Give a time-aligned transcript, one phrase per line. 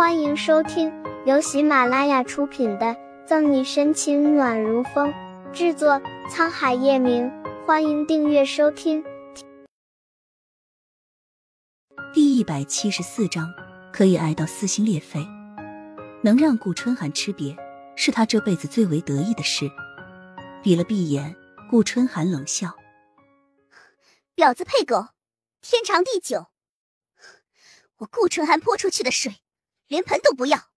[0.00, 0.90] 欢迎收听
[1.26, 2.86] 由喜马拉雅出品的
[3.26, 5.12] 《赠你深情暖如风》，
[5.52, 7.30] 制作沧海夜明。
[7.66, 9.04] 欢迎订阅收听。
[12.14, 13.52] 第一百七十四章，
[13.92, 15.20] 可以爱到撕心裂肺，
[16.24, 17.54] 能让顾春寒吃瘪，
[17.94, 19.70] 是他这辈子最为得意的事。
[20.62, 21.36] 闭了闭眼，
[21.68, 22.74] 顾春寒冷笑
[24.34, 25.08] ：“婊子配狗，
[25.60, 26.46] 天长地久。
[27.98, 29.34] 我顾春寒泼出去的水。”
[29.90, 30.70] 连盆都不要。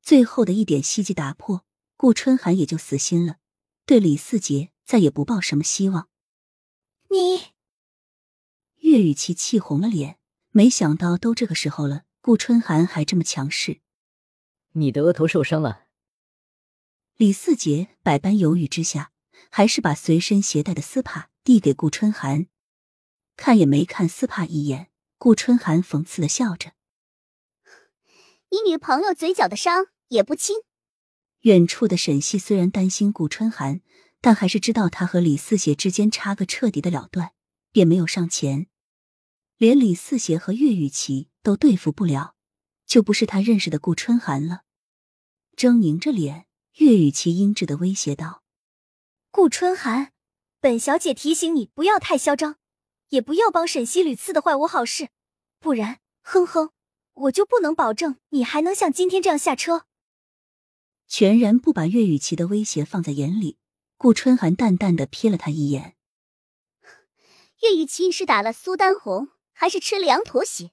[0.00, 3.36] 最后的一点希冀打破，顾春寒也就死心了，
[3.84, 6.08] 对李四杰再也不抱什么希望。
[7.10, 7.52] 你，
[8.78, 10.18] 岳雨琪气红了脸，
[10.52, 13.82] 没想到都这个时候了，顾春寒还这么强势。
[14.72, 15.84] 你的额头受伤了。
[17.16, 19.12] 李四杰百般犹豫之下，
[19.50, 22.46] 还是把随身携带的丝帕递给顾春寒，
[23.36, 24.90] 看也没看丝帕一眼。
[25.18, 26.72] 顾春寒讽刺的笑着。
[28.54, 30.58] 你女朋友嘴角的伤也不轻。
[31.40, 33.80] 远处的沈西虽然担心顾春寒，
[34.20, 37.32] 但还是知道他和李四邪之间差个彻底的了断，
[37.72, 38.68] 便没有上前。
[39.56, 42.36] 连李四邪和岳雨琪都对付不了，
[42.86, 44.60] 就不是他认识的顾春寒了。
[45.56, 48.44] 狰狞着脸，岳雨琪阴质的威胁道
[49.32, 50.12] ：“顾春寒，
[50.60, 52.58] 本小姐提醒你不要太嚣张，
[53.08, 55.08] 也不要帮沈西屡次的坏我好事，
[55.58, 56.70] 不然，哼哼。”
[57.14, 59.86] 我就不能保证你还能像今天这样下车。
[61.06, 63.58] 全然不把岳雨琪的威胁放在眼里，
[63.96, 65.96] 顾春寒淡淡的瞥了他一眼。
[67.62, 70.72] 岳雨琪是打了苏丹红，还是吃了羊驼血？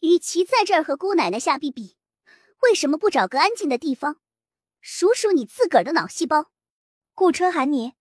[0.00, 1.96] 与其在这儿和姑奶奶瞎逼逼，
[2.62, 4.16] 为什么不找个安静的地方，
[4.80, 6.50] 数数你自个儿的脑细胞？
[7.14, 7.92] 顾春寒，你，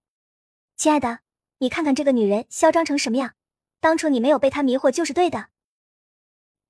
[0.76, 1.20] 亲爱的，
[1.60, 3.36] 你看看这个女人嚣张成什么样，
[3.80, 5.50] 当初你没有被她迷惑就是对的。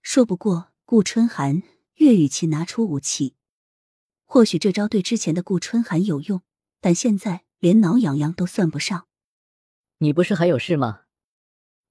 [0.02, 1.61] 说不过顾春寒，
[1.95, 3.36] 岳雨琪拿出武器。
[4.25, 6.42] 或许这招对之前的顾春寒有用，
[6.80, 9.08] 但现在连挠痒痒都算不上。
[9.98, 11.02] 你不是还有事吗？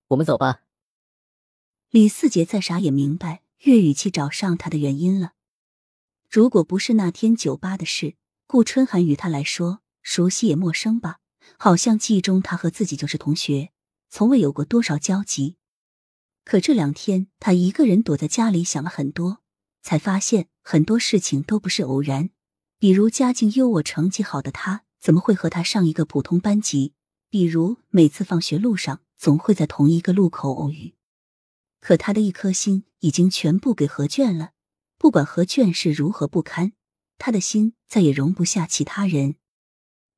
[0.09, 0.63] 我们走吧。
[1.91, 5.33] 李四杰再傻也明白岳雨琪找上他的原因了。
[6.29, 8.17] 如果不是那天酒吧的事，
[8.47, 11.21] 顾春寒与他来说熟悉也陌生吧？
[11.59, 13.73] 好像记忆中他和自己就是同学，
[14.09, 15.57] 从未有过多少交集。
[16.49, 19.43] 可这两天，他一个人躲在家里想了很多，
[19.83, 22.31] 才发现很多事情都不是偶然。
[22.79, 26.95] 比如家境优渥、成绩好的他，怎么会和他上一个普通班级？
[27.29, 30.95] 比如每次放学路上，总会在同一个路口偶遇。
[31.83, 34.53] 可他的一颗心已经全部给何卷了，
[34.97, 36.73] 不管何卷是如何不堪，
[37.19, 39.35] 他的心再也容不下其他人。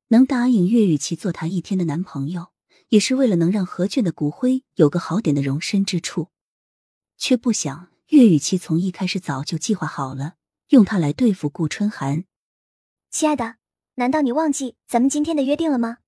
[0.07, 2.53] 能答应岳雨琪做他一天的男朋友。
[2.91, 6.27] 也是为了能让何俊的骨灰有个好点的容身之处，
[7.17, 10.35] 却不想岳雨琪从一开始早就计划好了，
[10.71, 12.25] 用他来对付顾春寒。
[13.09, 13.55] 亲爱的，
[13.95, 15.99] 难道你忘记咱们今天的约定了吗？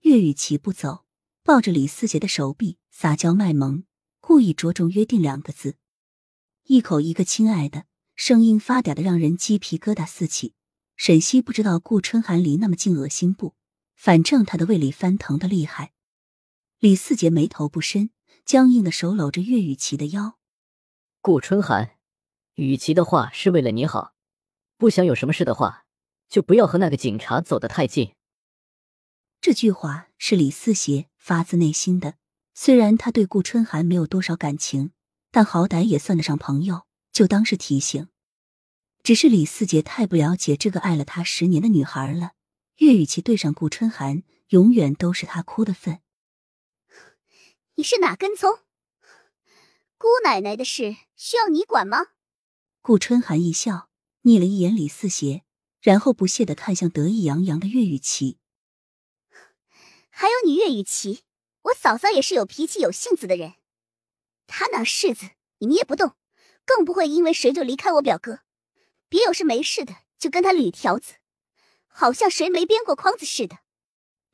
[0.00, 1.04] 岳雨琪不走，
[1.44, 3.84] 抱着李四杰的手臂撒娇卖萌，
[4.20, 5.76] 故意着重“约定”两个字，
[6.64, 7.84] 一口一个亲爱的，
[8.16, 10.54] 声音发嗲的让人鸡皮疙瘩四起。
[10.96, 13.54] 沈西不知道顾春寒离那么近恶心不？
[14.02, 15.92] 反正他的胃里翻腾的厉害，
[16.80, 18.10] 李四杰眉头不深，
[18.44, 20.40] 僵硬的手搂着岳雨琪的腰。
[21.20, 21.98] 顾春寒，
[22.54, 24.14] 雨琪的话是为了你好，
[24.76, 25.84] 不想有什么事的话，
[26.28, 28.14] 就不要和那个警察走得太近。
[29.40, 32.16] 这句话是李四杰发自内心的，
[32.54, 34.90] 虽然他对顾春寒没有多少感情，
[35.30, 38.08] 但好歹也算得上朋友，就当是提醒。
[39.04, 42.32] 只是李四杰太不了解这个爱了他十年的女孩了。
[42.82, 46.00] 岳雨琪对上顾春寒，永远都是他哭的份。
[47.76, 48.58] 你是哪根葱？
[49.96, 52.06] 姑奶奶的事需要你管吗？
[52.80, 53.88] 顾春寒一笑，
[54.24, 55.44] 睨了一眼李四邪，
[55.80, 58.40] 然后不屑的看向得意洋洋的岳雨琪。
[60.10, 61.22] 还有你岳雨琪，
[61.62, 63.54] 我嫂嫂也是有脾气、有性子的人。
[64.48, 66.16] 她那柿子你捏不动，
[66.66, 68.40] 更不会因为谁就离开我表哥。
[69.08, 71.21] 别有事没事的就跟他捋条子。
[71.92, 73.58] 好像谁没编过筐子似的。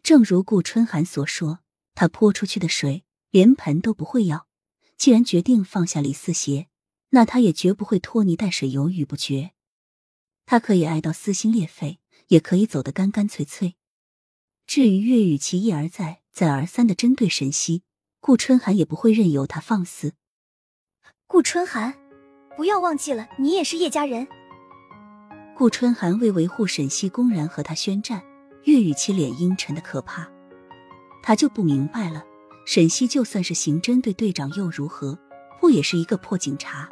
[0.02, 1.58] 正如顾春寒所说，
[1.94, 4.46] 他泼出去的水连盆都不会要。
[4.96, 6.68] 既然决定放下李四邪，
[7.10, 9.52] 那他也绝不会拖泥带水、犹豫不决。
[10.46, 13.76] 他可以爱到撕心裂肺，也可以走得干干脆脆。
[14.66, 17.82] 至于岳雨琪一而再、再而三的针对沈西，
[18.20, 20.14] 顾春寒也不会任由他放肆。
[21.26, 21.98] 顾春寒，
[22.56, 24.26] 不要忘记了，你也是叶家人。
[25.58, 28.22] 顾春寒为维护沈西，公然和他宣战。
[28.62, 30.24] 岳雨琪脸阴沉的可怕，
[31.20, 32.22] 他就不明白了。
[32.64, 35.18] 沈西就算是刑侦队队长又如何？
[35.60, 36.88] 不也是一个破警察？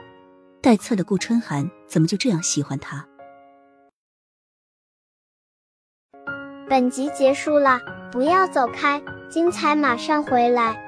[0.60, 3.06] 待刺的顾春寒怎么就这样喜欢他？
[6.68, 7.78] 本集结束了，
[8.10, 10.85] 不要走开，精彩马上回来。